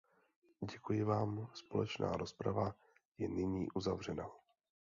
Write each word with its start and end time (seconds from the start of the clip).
Děkuji 0.71 1.03
vám, 1.03 1.47
společná 1.53 2.11
rozprava 2.11 2.75
je 3.17 3.27
nyní 3.29 3.71
uzavřena. 3.71 4.29